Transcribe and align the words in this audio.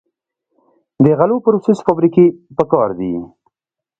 د 1.03 1.05
غلو 1.19 1.37
پروسس 1.45 1.77
فابریکې 1.85 2.25
پکار 2.57 2.89
دي. 2.99 3.13